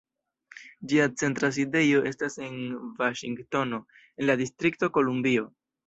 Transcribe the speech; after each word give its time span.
Ĝia 0.93 1.05
centra 1.23 1.51
sidejo 1.59 2.01
estas 2.13 2.39
en 2.47 2.57
Vaŝingtono, 3.05 3.85
en 4.01 4.31
la 4.31 4.41
Distrikto 4.45 4.95
Kolumbio. 4.99 5.51